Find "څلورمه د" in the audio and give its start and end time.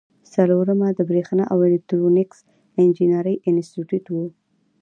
0.33-0.99